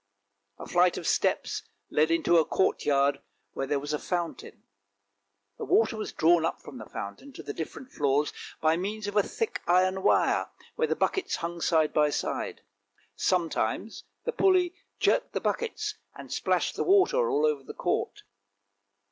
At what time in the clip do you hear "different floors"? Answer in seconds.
7.53-8.33